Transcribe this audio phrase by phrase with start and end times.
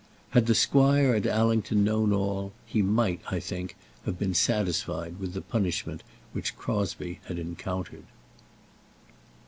[0.31, 5.35] Had the squire at Allington known all, he might, I think, have been satisfied with
[5.35, 6.01] the punishment
[6.33, 8.05] which Crosbie had encountered.